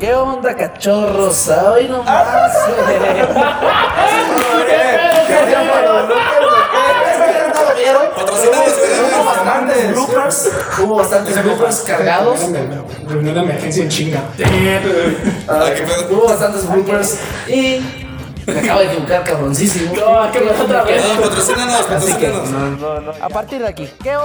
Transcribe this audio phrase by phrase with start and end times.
[0.00, 1.48] ¿Qué onda, cachorros?
[1.48, 2.26] Hoy nomás,
[9.92, 10.50] bloopers,
[10.82, 12.40] hubo bastantes bloopers cargados.
[13.08, 14.22] Reunión de emergencia en chinga.
[16.10, 17.80] Hubo bastantes bloopers y
[18.46, 19.94] me acabo de equivocar cabroncísimo.
[19.94, 21.04] No, que otra vez.
[21.14, 23.16] No, patrocínanos, patrocínanos.
[23.20, 24.16] a partir de aquí, ¿qué,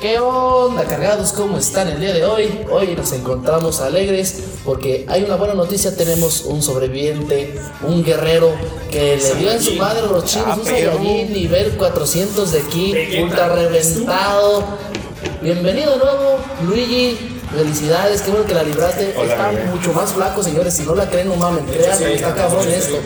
[0.00, 1.32] ¿Qué onda, cargados?
[1.32, 2.60] ¿Cómo están el día de hoy?
[2.72, 5.96] Hoy nos encontramos alegres porque hay una buena noticia.
[5.96, 7.54] Tenemos un sobreviviente,
[7.86, 8.52] un guerrero
[8.90, 10.58] que le dio en su madre los chinos.
[10.58, 14.64] Un Saiyajin nivel 400 de ki, ultra reventado.
[15.40, 17.38] Bienvenido de nuevo, Luigi.
[17.54, 19.10] Felicidades, qué bueno que la libraste.
[19.10, 20.74] Está mucho más flaco, señores.
[20.74, 21.64] Si no la creen, no mamen.
[21.66, 22.98] Créanme, está cabrón esto.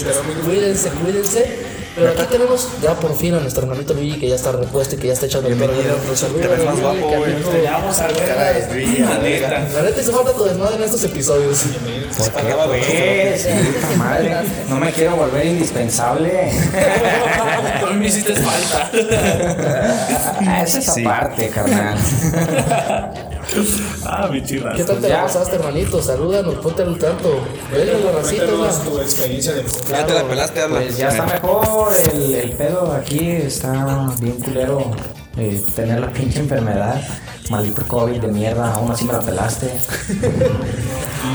[0.46, 1.65] Cuídense, cuídense.
[1.96, 4.98] Pero aquí tenemos ya por fin a nuestro hermanito Luigi que ya está repuesto y
[4.98, 5.72] que ya está echando el perro.
[5.72, 7.34] Te ves más Luigi, guapo, güey.
[7.64, 9.68] Vamos a ver.
[9.74, 11.64] La neta hizo falta tu desmadre en estos episodios.
[12.10, 12.76] Faltaba dos.
[12.76, 14.36] Pues, puta madre,
[14.68, 16.52] no me quiero volver indispensable.
[17.80, 18.90] Tú me hiciste falta.
[20.46, 21.96] Ah, Esa es aparte, carnal.
[24.04, 24.74] Ah, mi chirra.
[24.74, 26.02] ¿Qué tal te la pasaste, hermanito?
[26.02, 27.40] Salúdanos, ponte al tanto.
[28.56, 28.90] ¿no?
[28.90, 30.80] tu experiencia de Ya te la pelaste, habla.
[30.80, 34.90] Pues ya está mejor, el, el pedo aquí está bien culero.
[35.38, 37.00] eh, tener la pinche enfermedad,
[37.50, 39.70] maldito COVID de mierda, aún así me la pelaste.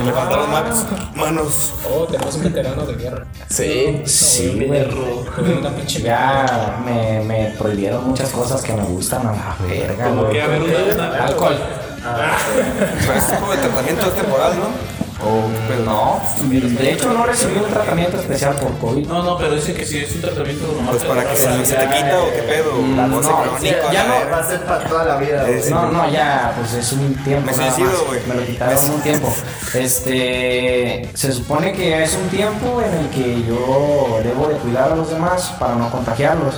[0.06, 1.74] Me faltaron más manos.
[1.86, 3.26] Oh, tenemos un veterano de guerra.
[3.50, 4.02] Sí.
[4.06, 4.88] Sí, güey.
[6.02, 10.48] Ya me, me prohibieron muchas cosas que me gustan a la verga, Como que, a
[10.48, 11.58] ver, una- una- Alcohol.
[12.04, 15.02] Pero este tipo de tratamiento es temporal, ¿no?
[15.24, 19.06] O, pues no, de hecho no recibí un tratamiento especial por COVID.
[19.06, 20.88] No, no, pero dice que sí es un tratamiento normal.
[20.90, 22.72] Pues para que se, se te quita o qué pedo.
[22.74, 24.32] O se no, crónico, ya no.
[24.32, 25.48] Va a ser para toda la vida.
[25.48, 27.46] Es- No, no, ya, pues es un tiempo.
[27.46, 28.20] Me suicido, güey.
[28.28, 29.32] Me lo quitaron Me- un tiempo.
[29.76, 34.96] Este, se supone que es un tiempo en el que yo debo de cuidar a
[34.96, 36.56] los demás para no contagiarlos.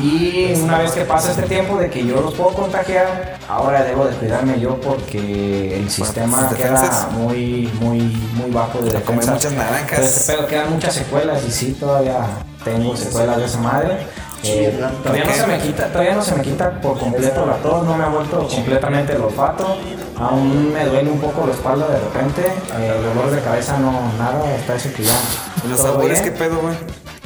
[0.00, 4.06] Y una vez que pasa este tiempo de que yo los puedo contagiar, ahora debo
[4.06, 7.98] de cuidarme yo porque el sistema tus queda muy, muy,
[8.34, 9.32] muy bajo de Comer defensa.
[9.32, 10.24] muchas naranjas.
[10.26, 12.18] Pero quedan muchas secuelas y sí, todavía
[12.64, 14.06] tengo secuelas de esa madre.
[14.44, 17.84] Eh, todavía no se me quita, todavía no se me quita por completo la tos,
[17.84, 19.76] no me ha vuelto completamente el olfato.
[20.16, 22.42] Aún me duele un poco la espalda de repente,
[22.78, 25.16] eh, el dolor de cabeza no, nada, está eso que ya.
[25.64, 26.74] ¿Y los sabores qué pedo, güey?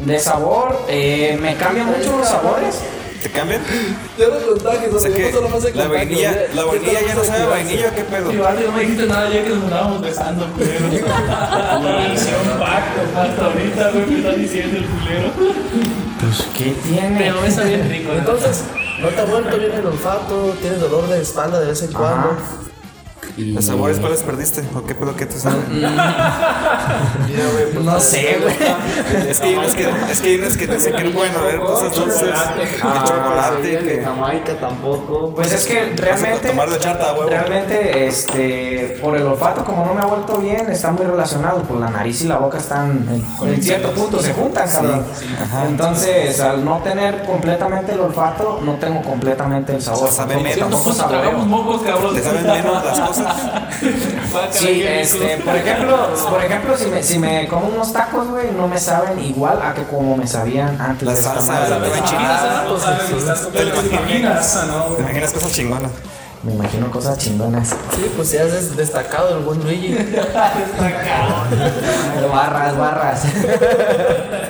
[0.04, 2.80] De sabor, eh, me cambian mucho los sabores.
[3.22, 3.62] ¿Te cambian?
[4.18, 5.32] Ya no contagios, O sea que
[5.74, 8.32] la vainilla, la vainilla ya no sabe a vainilla, ¿qué pedo?
[8.32, 10.86] Igual no me dijiste nada ya que nos andábamos besando, culero.
[12.14, 13.00] Hicieron pacto.
[13.16, 15.30] Hasta ahorita, güey, me está diciendo el culero.
[16.20, 17.19] Pues, ¿qué tiene?
[17.19, 18.12] Pero besa bien rico.
[18.12, 18.64] Entonces,
[19.00, 20.56] ¿no te ha vuelto bien el olfato?
[20.60, 22.36] ¿Tienes dolor de espalda de vez en cuando?
[23.37, 24.62] Y- ¿Los sabores cuáles perdiste?
[24.76, 25.62] ¿O qué pedo que te saben?
[27.82, 28.54] No sé, güey.
[29.28, 31.59] Es que hay unos que, es que, hay unos que dicen que no pueden haber
[31.60, 32.22] cosas dulces.
[32.22, 34.03] Que chocolate, que...
[34.04, 35.32] Jamaica tampoco.
[35.34, 37.28] Pues es que realmente, tomar de chata, huevo.
[37.28, 41.62] realmente, este, por el olfato, como no me ha vuelto bien, está muy relacionado.
[41.62, 43.06] Pues la nariz y la boca están
[43.43, 45.04] en, en cierto punto se juntan, cabrón.
[45.69, 50.04] Entonces, al no tener completamente el olfato, no tengo completamente el sabor.
[50.04, 50.70] O sea, sabe Tampoco- menos.
[50.70, 52.14] Nosotros tragamos mocos, cabrón.
[52.14, 53.21] Te saben menos las cosas.
[54.50, 58.66] Sí, este, por ejemplo, por ejemplo, si me, si me como unos tacos, güey, no
[58.66, 61.70] me saben igual a que como me sabían antes La de esta salsa, madre.
[61.70, 61.78] la.
[62.66, 62.74] No
[63.50, 64.82] Te lo imaginas, ¿no?
[64.94, 65.90] ¿Te imaginas cosas chingonas?
[66.42, 67.68] Me imagino cosas chingonas.
[67.68, 69.94] Sí, pues ya has destacado el buen Luigi.
[72.32, 73.22] Barras, barras.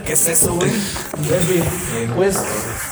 [0.05, 0.71] ¿Qué es eso, güey?
[2.17, 2.39] Pues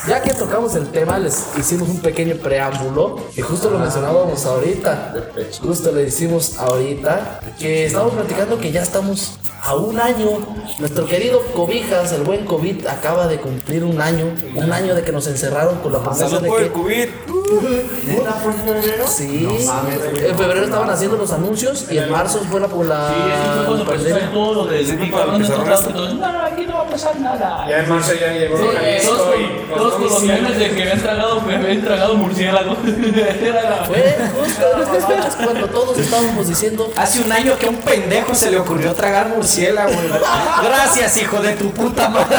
[0.09, 5.15] ya que tocamos el tema, les hicimos un pequeño preámbulo y justo lo mencionábamos ahorita.
[5.63, 10.39] Justo le hicimos ahorita que estamos platicando que ya estamos a un año.
[10.79, 14.27] Nuestro querido Cobijas, el buen COVID, acaba de cumplir un año.
[14.55, 16.73] Un año de que nos encerraron con la promesa Salud de por el que.
[16.73, 17.09] COVID.
[19.07, 23.55] Sí, en febrero estaban haciendo los anuncios y en marzo fue la, la Sí, eso
[23.57, 24.15] fue cuando pandemia.
[24.15, 24.89] empezó todo lo del.
[24.91, 27.67] Entonces, no, aquí no va a pasar nada.
[27.69, 28.57] Ya en marzo ya llegó
[29.77, 32.77] todos los memes de que habían tragado, me habían tragado murciélago.
[33.87, 37.77] Fue justo en estas fechas cuando todos estábamos diciendo Hace un año que a un
[37.77, 39.50] pendejo se le ocurrió tragar murciélago.
[39.57, 40.11] Güey.
[40.65, 42.37] Gracias, hijo de tu puta madre.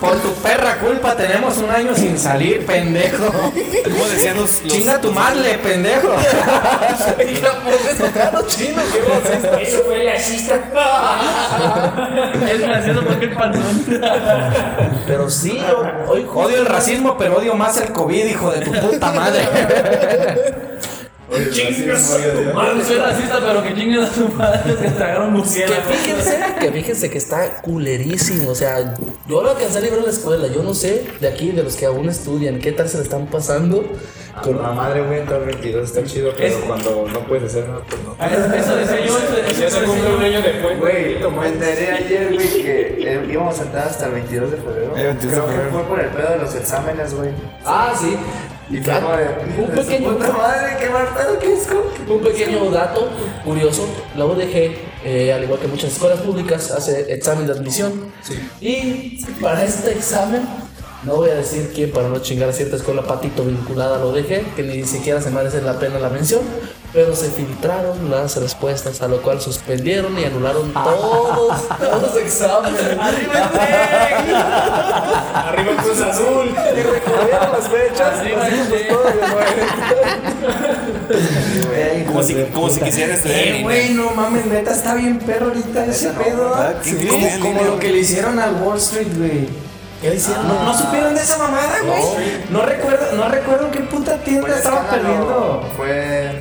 [0.00, 3.26] Por tu perra culpa tenemos un año sin salir, pendejo.
[3.32, 6.14] ¿Cómo decían los, los- Chinga tu madre, pendejo.
[8.46, 10.60] chino, ¿qué Eso fue la cista.
[12.50, 13.84] Es gracioso porque el panzón.
[15.06, 15.62] Pero sí,
[16.08, 19.40] hoy Odio el racismo, pero odio más el COVID, hijo de tu puta madre.
[21.50, 22.10] Chingas
[22.54, 22.84] madre.
[22.84, 27.18] Soy racista, pero que chinguen a su madre que tragaron Que fíjense, que fíjense que
[27.18, 28.50] está culerísimo.
[28.50, 28.94] O sea,
[29.28, 30.48] yo lo alcancé a librar en la escuela.
[30.48, 33.26] Yo no sé de aquí, de los que aún estudian, qué tal se le están
[33.26, 33.84] pasando.
[34.42, 38.02] Con la madre, güey, entrar 22 está chido, pero cuando no puedes hacer nada, pues
[38.02, 38.16] no.
[38.18, 39.18] Ah, Eso decía yo,
[39.60, 40.80] Ya se cumple un año después.
[40.80, 44.96] Güey, me enteré ayer, güey, que eh, íbamos a entrar hasta el 22 de febrero.
[44.96, 47.28] El 22 de Creo que fue por el pedo de los exámenes, güey.
[47.66, 48.16] Ah, sí.
[48.70, 48.80] Y
[49.68, 50.88] pequeño, madre, qué
[52.08, 53.08] un pequeño dato
[53.44, 53.86] curioso.
[54.16, 58.12] La UDG, eh, al igual que muchas escuelas públicas, hace examen de admisión.
[58.60, 60.42] Y para este examen,
[61.04, 64.06] no voy a decir quién para no chingar a cierta escuela patito vinculada a la
[64.06, 66.40] UDG, que ni siquiera se merece la pena la mención.
[66.92, 72.80] Pero se filtraron las respuestas, a lo cual suspendieron y anularon todos, todos los exámenes.
[75.34, 76.50] Arriba Cruz Azul.
[76.50, 78.18] Y las fechas.
[78.18, 78.66] Arriba el.
[82.06, 83.62] Como si, como si quisiera estudiar en Eh, línea.
[83.64, 86.50] güey, no mames, neta, está bien perro ahorita ese pedo.
[86.50, 86.76] ¿verdad?
[86.82, 89.48] ¿Quién Sí, estudia en como línea, lo que le hicieron al Wall Street, güey.
[90.02, 90.48] ¿Qué le hicieron?
[90.48, 92.42] ¿No, no supieron de esa mamada, güey?
[92.50, 92.62] No.
[92.62, 95.70] recuerdo, no recuerdo qué puta tienda un estaba perdiendo.
[95.76, 96.40] Fue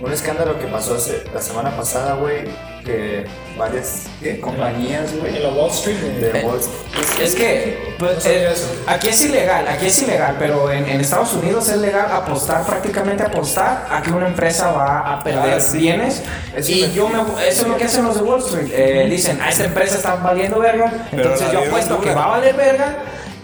[0.00, 2.44] un escándalo que pasó hace- la semana pasada, güey,
[2.84, 3.24] que
[3.58, 4.38] varias ¿qué?
[4.40, 7.20] compañías, En güey, la Wall Street, de Wall Street.
[7.24, 8.66] Es que pues, eh, eso.
[8.86, 13.24] aquí es ilegal, aquí es ilegal, pero en, en Estados Unidos es legal apostar, prácticamente
[13.24, 15.78] apostar a que una empresa va a perder Ah, sí.
[15.78, 16.22] bienes.
[16.54, 17.18] Eso y me- yo me,
[17.48, 18.68] eso es lo que hacen los de Wall Street.
[18.72, 22.54] Eh, dicen, a esta empresa está valiendo verga, entonces yo apuesto que va a valer
[22.54, 22.98] verga.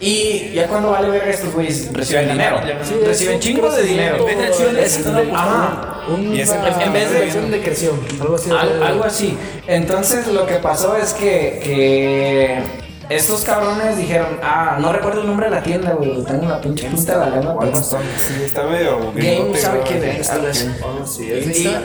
[0.04, 2.60] Y ya cuando vale verga, estos güeyes reciben dinero.
[3.06, 4.24] Reciben chingos de dinero.
[4.26, 5.91] de de- Ajá.
[6.32, 8.50] Y ese- en vez de- inversión de creación, algo así.
[8.50, 9.38] Al- algo así.
[9.66, 12.62] Entonces lo que pasó es que, que
[13.08, 16.88] estos cabrones dijeron, ah, no recuerdo el nombre de la tienda, güey, tengo una pinche
[16.88, 17.56] punta de la lengua.
[17.60, 17.76] pero-
[18.18, 20.30] Sí, está medio Game, ¿sabe qué es?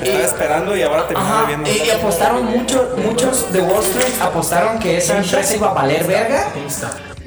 [0.03, 1.69] Estaba esperando y ahora Ajá, viendo.
[1.69, 6.05] y, y apostaron mucho, muchos de Wall Street apostaron que esa empresa iba a valer
[6.05, 6.47] verga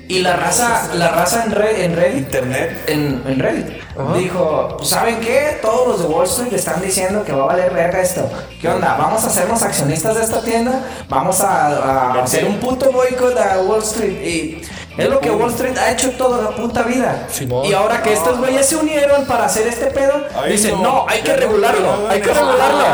[0.08, 2.70] y la raza, la raza en, Red- en Reddit Internet.
[2.88, 3.66] en, en Reddit.
[4.14, 5.58] Dijo, ¿saben qué?
[5.60, 8.28] Todos los de Wall Street están diciendo que va a valer verga esto.
[8.60, 8.96] ¿Qué onda?
[8.96, 10.84] Vamos a hacernos accionistas de esta tienda.
[11.08, 14.22] Vamos a, a hacer un puto boicot a Wall Street.
[14.22, 14.62] Y
[14.98, 17.26] es lo que Wall Street ha hecho toda la puta vida.
[17.30, 17.64] Simón.
[17.66, 21.06] Y ahora que estos güeyes se unieron para hacer este pedo, Ay, dicen, no, no,
[21.08, 22.08] hay que regularlo.
[22.08, 22.40] Hay que eso".
[22.40, 22.84] regularlo.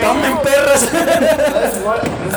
[0.00, 0.88] Tomen perras.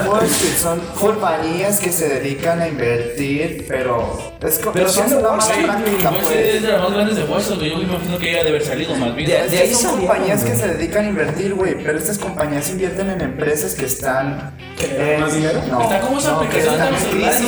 [0.08, 5.22] Wall Street son compañías que se dedican a invertir, pero es Pero son es de
[5.22, 6.36] mala Street, práctica, Wall pues.
[6.38, 7.72] Es de las más grandes de Wall Street.
[7.72, 9.30] Yo me imagino que ella debe haber salido más bien.
[9.30, 12.18] De- Es de que ahí son compañías que se dedican a invertir, güey, pero estas
[12.18, 15.62] compañías invierten en empresas que están en- más dinero?
[15.70, 17.42] No, Está como esa no, que aplicación de los celulares,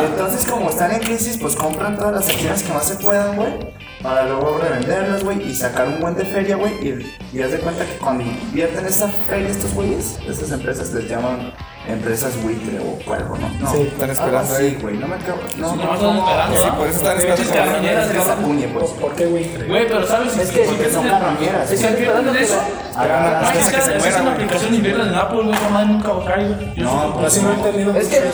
[0.00, 3.36] Y entonces como están en crisis, pues compran todas las acciones que más se puedan,
[3.36, 3.52] güey,
[4.02, 7.58] para luego revenderlas, güey, y sacar un buen de feria, güey, y, y haz de
[7.58, 11.52] cuenta que cuando invierten esa feria estos güeyes, estas empresas les llaman
[11.92, 13.48] empresas buitre o cuervo, ¿no?
[13.60, 14.78] No, Sí, están esperando ahí.
[14.80, 18.58] güey, no me acabo, no, Sí, no, no, están esperando, Sí, por eso están esperando.
[18.60, 18.90] que pues.
[18.92, 19.66] ¿Por qué, güey?
[19.68, 20.36] Güey, pero ¿sabes?
[20.36, 21.70] Es que- Porque son carroñeras.
[21.70, 22.60] Es que en eso.
[22.60, 25.54] Es que que es una aplicación, invierten en Apple, güey.
[25.56, 27.96] Jamás nunca va a caer, No, sí- pues Así no he entendido.
[27.96, 28.24] Es que en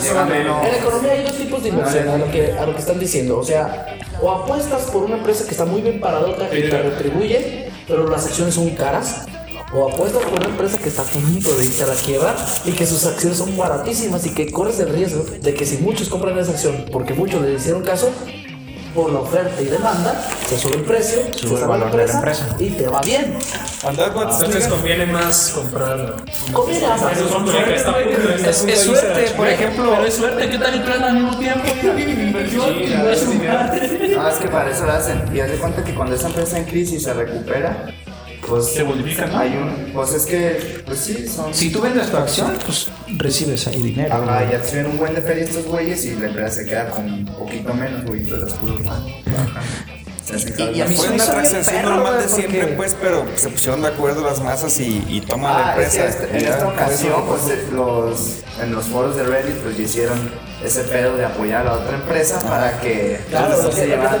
[0.47, 3.37] la economía hay dos tipos de inversión, a lo, que, a lo que están diciendo.
[3.39, 7.69] O sea, o apuestas por una empresa que está muy bien paradota y te retribuye,
[7.87, 9.25] pero las acciones son caras.
[9.73, 12.71] O apuestas por una empresa que está a punto de irse a la quiebra y
[12.71, 16.37] que sus acciones son baratísimas y que corres el riesgo de que si muchos compran
[16.37, 18.09] esa acción, porque muchos le hicieron caso,
[18.97, 22.13] por la oferta y demanda, se sube el precio, se el la valor de la
[22.13, 23.37] empresa, y te va bien.
[23.87, 26.15] Entonces conviene más comprar.
[26.51, 27.01] Conviene más.
[28.47, 29.91] Es, es suerte, por ejemplo.
[29.91, 31.67] Pero es suerte, ¿qué tal que traen al mismo tiempo?
[31.83, 33.45] Inversión, Sí, no es un.
[34.15, 35.23] No, es que para eso lo hacen.
[35.31, 37.93] Y haz de cuenta que cuando esa empresa en crisis se recupera,
[38.47, 38.65] pues.
[38.73, 38.81] Se.
[38.81, 39.91] Hay un.
[39.93, 40.81] Pues es que.
[40.85, 41.53] Pues sí, son.
[41.53, 42.87] Si tú vendes tu acción, pues
[43.17, 44.13] recibes ahí dinero.
[44.15, 47.05] Ajá, ya tienen un buen de feria estos güeyes y la empresa se queda con
[47.11, 48.21] un poquito menos, güey.
[48.21, 48.59] Entonces las
[50.35, 52.95] hacen cada Y a mí Fue me una transacción normal de güey, porque- siempre, pues,
[53.01, 56.23] pero se pusieron de acuerdo las masas y, y toma la Ah, es que empresa.
[56.25, 58.19] este- en esta ocasión, pues los,
[58.61, 60.31] en los foros de Reddit, pues ya hicieron
[60.63, 63.87] ese pedo de apoyar a la otra empresa para que Claro, lo se lo que
[63.87, 64.17] llevara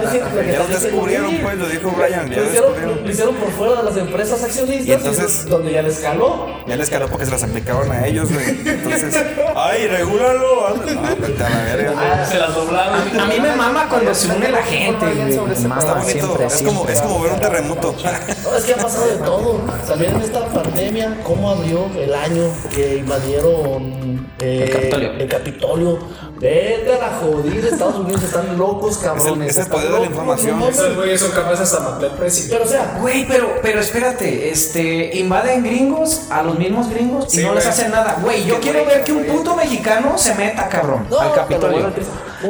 [0.51, 3.03] Ya lo descubrieron, pues, lo dijo Brian, ya Lo hicieron, descubrieron.
[3.03, 6.47] lo hicieron por fuera de las empresas accionistas, Y entonces- y donde ya les caló.
[6.67, 8.45] Ya les caló porque se las aplicaron a ellos, güey.
[8.65, 9.15] Entonces,
[9.55, 10.67] ay, regúlalo.
[10.67, 10.85] hazlo.
[10.85, 12.25] No, vete a la verga.
[12.25, 13.19] Se las doblaron.
[13.19, 15.33] A mí me mama cuando se une la gente, güey.
[15.33, 16.05] Está bonito.
[16.05, 16.93] siempre, Es como, siempre.
[16.93, 17.95] es como ver un terremoto.
[18.43, 19.53] No, es que ha pasado de todo.
[19.87, 25.99] También en esta pandemia, cómo abrió el año que invadieron eh, El Capitolio.
[26.39, 29.51] Vete a la jodida, Estados Unidos están locos, cabrones.
[29.57, 30.59] es el poder de la información.
[30.59, 30.67] no.
[30.69, 32.55] Esos güeyes son capaces hasta matar presidente.
[32.55, 37.37] Pero o sea, Güey, pero, pero espérate, este, invaden gringos a los mismos gringos y
[37.37, 37.73] Sí, no les güey.
[37.73, 38.17] hacen nada.
[38.21, 41.91] Güey, yo quiero ver que un puto mexicano se meta, cabrón, no, al Capitolio.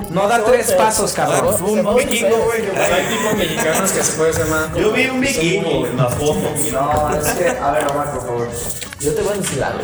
[0.09, 1.55] No da tres pasos, va- cabrón.
[1.55, 2.67] a Un vikingo, güey.
[2.67, 4.75] Pues hay tipos mexicanos que se puede hacer más.
[4.75, 6.71] Yo vi un vikingo en las fotos.
[6.73, 8.49] No, es que, a ver, Omar, por favor.
[8.99, 9.79] Yo te voy a decir algo.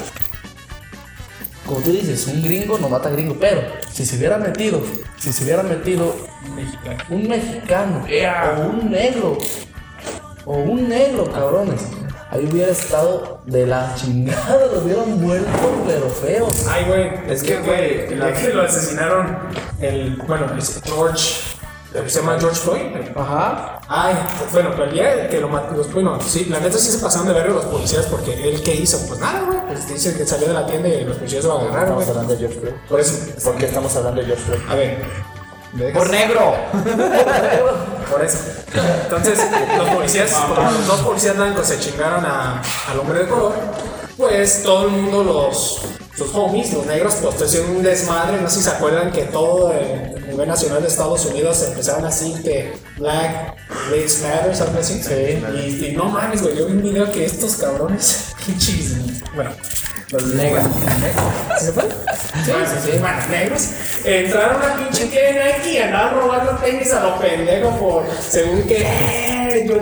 [1.73, 4.79] Como tú dices, un gringo no mata gringo, pero si se hubiera metido,
[5.17, 6.15] si se hubiera metido
[7.09, 9.39] un mexicano o un negro,
[10.45, 11.81] o un negro, cabrones,
[12.29, 15.49] ahí hubiera estado de la chingada, lo hubieran vuelto,
[15.87, 16.47] pero feo.
[16.69, 17.11] Ay, güey.
[17.27, 19.35] Es que, güey, el que lo asesinaron,
[19.81, 20.17] el.
[20.27, 21.57] Bueno, es George.
[21.93, 22.81] Se llama George Floyd.
[23.15, 23.79] Ajá.
[23.87, 24.15] Ay,
[24.51, 27.33] bueno, pero el día que lo mató, bueno, sí, la neta sí se pasaron de
[27.33, 29.05] ver los policías porque él, ¿qué hizo?
[29.07, 29.59] Pues nada, güey.
[29.67, 32.01] Pues dice que salió de la tienda y los policías lo agarraron.
[32.01, 32.73] Estamos hablando de George Floyd.
[32.89, 34.59] Por eso, ¿Por qué estamos hablando de George Floyd?
[34.69, 36.55] a ver, Por negro.
[38.09, 38.37] por eso.
[39.03, 39.39] Entonces,
[39.77, 43.53] los policías, los dos policías blancos se chingaron a, al hombre de color,
[44.17, 45.81] pues todo el mundo, los
[46.17, 48.41] sus homies, los negros, pues hicieron un desmadre.
[48.41, 52.33] No sé si se acuerdan que todo el nivel nacional de Estados Unidos empezaron así
[52.43, 53.55] que Black
[53.91, 55.01] Lives Matter, algo así.
[55.55, 58.95] Y, y no mames, güey, yo vi un video que estos cabrones, pinches,
[59.35, 59.51] bueno,
[60.11, 60.63] los negros.
[61.59, 61.89] ¿Sí se puede?
[61.89, 62.97] Sí, sí, sí.
[62.99, 63.69] Bueno, negros.
[64.05, 69.42] Entraron a pinche tienda Nike y andaban robando tenis a lo pendejo por según que.
[69.61, 69.75] Yo.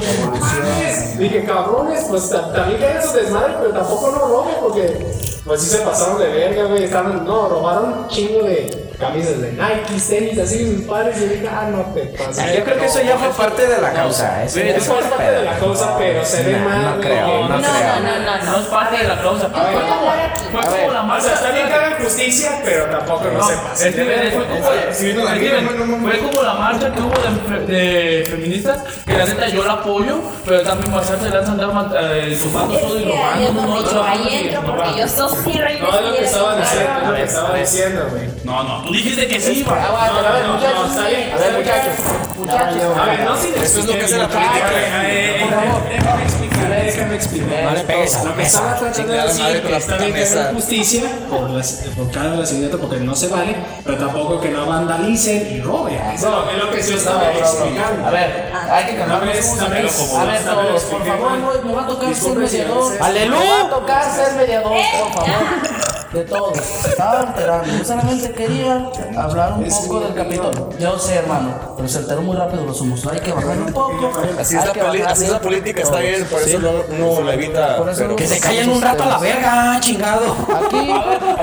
[1.18, 5.06] Dije, cabrones, pues ta- también que hagan su desmadre, pero tampoco no roben porque.
[5.46, 6.84] Pues sí se pasaron de verga, güey.
[6.84, 11.18] Estaban, no, robaron un chingo de camisas de Nike, tenis, así de sus padres.
[11.22, 12.56] Y dije, ah, no te pases.
[12.58, 14.44] Yo creo que eso ya fue parte de la causa.
[14.46, 16.82] Eso, Es parte de la causa, pero se ve No, mal.
[16.96, 17.62] no creo, no No, creo.
[17.62, 19.50] no, no, no, no es parte de la causa.
[19.50, 21.26] Fue como, la O marcha.
[21.26, 23.44] sea, está bien que hagan justicia, pero tampoco no,
[23.76, 24.32] se verga.
[24.32, 29.74] fue como, la marcha que hubo de, fe- de feministas, que la neta yo la
[29.74, 33.64] apoyo, pero también le han andado mat- eh, tumbando todo y robando.
[33.94, 34.04] ¿no?
[34.04, 35.38] ahí entro porque yo soy
[35.80, 38.24] No es lo que estaba diciendo, es lo que estaba diciendo, güey.
[38.44, 39.80] No, no, tú dijiste que sí, güey.
[39.80, 40.80] Aguanta, a ver, no, muchachos.
[40.82, 41.94] no, está bien, a ver, muchachos.
[42.38, 42.98] Muchachos.
[42.98, 44.70] A ver, no sin Eso es lo que hace la política.
[44.72, 47.64] Déjame explicar, déjame explicar.
[47.64, 48.58] No le pegues a la Lo que mesa.
[48.58, 50.52] estaba tratando de decir con que la está puta bien que hagan mesa.
[50.54, 51.48] justicia por,
[51.96, 53.56] por cada asesinato porque no se vale,
[53.86, 55.96] pero tampoco que no vandalicen y roben.
[56.14, 58.06] Eso es lo que yo estaba explicando.
[58.08, 62.36] A ver, hay que cambiar A ver, todos, por favor, me va a tocar ser
[62.36, 62.94] mediador.
[63.02, 63.40] ¡Aleluya!
[63.40, 65.91] Me va a tocar ser mediador, por favor.
[66.14, 66.58] De todos.
[66.58, 67.68] Se estaba alterando.
[67.78, 68.86] Yo solamente quería
[69.18, 70.70] hablar un poco del Capitolio.
[70.78, 73.06] Yo sé, hermano, pero se alteró muy rápido los humos.
[73.08, 74.12] Hay que bajar un poco.
[74.38, 76.50] Así es la, que poli- bajarle así es la política, está bien, por Sí.
[76.50, 77.78] eso no- uno la evita.
[77.78, 80.36] Por eso pero- no- Que se callen un rato a la verga, chingado.
[80.66, 80.92] Aquí,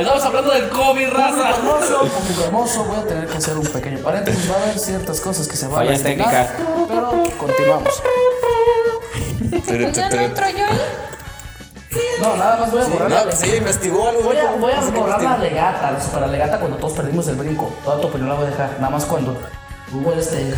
[0.00, 1.30] Estamos hablando del COVID, raza.
[1.30, 4.50] público hermoso, público hermoso, voy a tener que hacer un pequeño paréntesis.
[4.50, 6.56] Va a haber ciertas cosas que se van a Fallas explicar,
[6.88, 8.02] pero continuamos.
[9.94, 11.07] ¿Ya no entro yo ahí?
[12.20, 14.22] No, nada más voy a borrar la sí, investigó algo.
[14.22, 17.36] Voy a, voy a qué borrar la legata, la super legata cuando todos perdimos el
[17.36, 17.72] brinco.
[17.84, 19.36] Toda tu opinión la voy a dejar, nada más cuando
[19.92, 20.54] hubo este.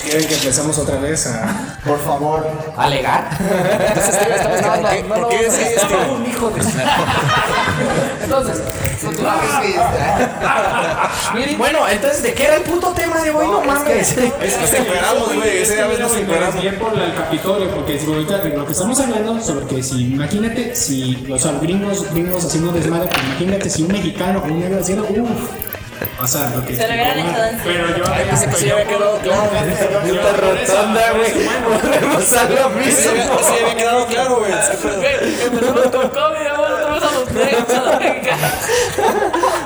[0.00, 1.78] ¿Quieren que empecemos otra vez a.?
[1.84, 2.46] Por favor.
[2.76, 3.28] ¿Alegar?
[3.40, 6.06] Entonces, estamos- No, ¿por no, qué- no, ¿por no, qué no, sí, no, Steve?
[6.06, 6.60] no, un hijo de-
[8.24, 8.62] Entonces,
[9.04, 9.44] continuamos.
[9.60, 10.27] Miren,
[11.58, 13.46] Bueno, entonces, ¿de qué era el puto tema de hoy?
[13.46, 14.16] No, mames.
[14.16, 15.58] Es que se encueramos, güey.
[15.58, 16.60] Esa vez nos encueramos.
[16.60, 20.74] Bien por el Capitolio, porque si ahorita lo que estamos hablando sobre que si, imagínate,
[20.74, 25.04] si los gringos, gringos haciendo desmadre, pues imagínate si un mexicano o un negro haciendo,
[25.04, 25.28] uff,
[26.18, 26.76] pasa lo que.
[26.76, 27.60] Se lo hubieran.
[27.64, 28.04] Pero yo.
[28.56, 29.42] Sí había quedado claro.
[30.08, 31.32] Puta rotonda, güey.
[31.64, 33.38] Volvemos a lo Sí, mismo.
[33.42, 34.52] sí había quedado claro, güey.
[34.70, 36.46] Sí, pero- Empezamos con COVID,
[37.02, 37.28] a los.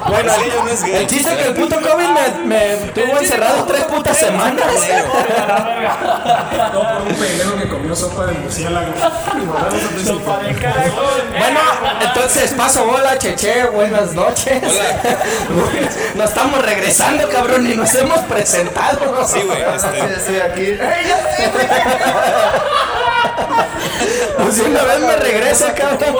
[0.08, 0.96] Bueno, yo no es gay.
[0.96, 4.66] el chiste es que el puto COVID me, me tuvo encerrado tres putas semanas.
[6.72, 8.92] No, por un pendejo que comió sopa de murciélago.
[11.38, 11.60] Bueno,
[12.00, 14.62] entonces paso bola, cheche, buenas noches.
[16.14, 19.26] Nos estamos regresando, cabrón, y nos hemos presentado.
[19.26, 19.62] Sí, güey.
[19.78, 20.78] Sí, Este, estoy aquí.
[24.36, 26.16] Pues una vez me regresa, cabrón.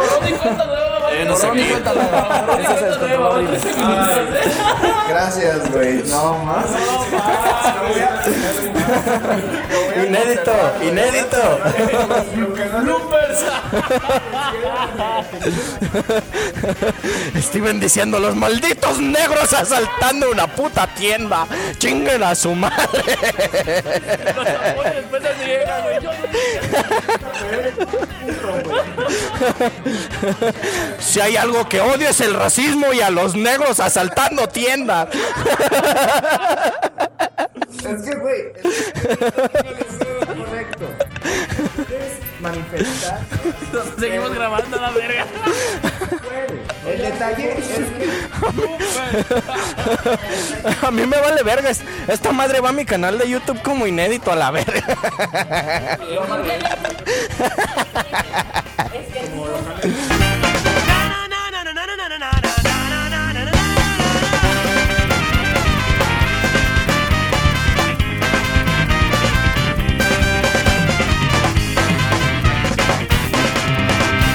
[1.13, 1.77] Eh, no sé qué.
[5.09, 6.03] Gracias, güey.
[6.09, 6.67] No más.
[9.97, 11.61] Inédito, inédito.
[12.83, 13.39] Bloopers.
[17.43, 21.47] Steven diciendo los malditos negros asaltando una puta tienda.
[21.79, 22.83] Chinguen a su madre.
[30.99, 35.09] Si hay algo que odio es el racismo y a los negros asaltando tiendas.
[37.85, 38.77] Es que, güey, es
[40.25, 40.87] correcto.
[41.91, 43.21] Es manifestar.
[43.99, 45.27] seguimos grabando la verga.
[46.87, 47.77] El detalle es que
[50.87, 51.83] A mí me vale vergas.
[52.07, 54.97] Esta madre va a mi canal de YouTube como inédito a la verga.
[58.93, 60.12] Es que